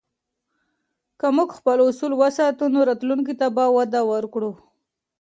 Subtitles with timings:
[1.19, 4.51] که موږ خپل اصول وساتو، نو راتلونکي ته به وده ورکوو.